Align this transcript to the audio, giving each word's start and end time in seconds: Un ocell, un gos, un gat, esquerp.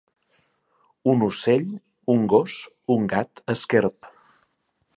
Un 1.11 1.25
ocell, 1.25 1.67
un 2.15 2.25
gos, 2.35 2.57
un 2.95 3.05
gat, 3.13 3.43
esquerp. 3.55 4.13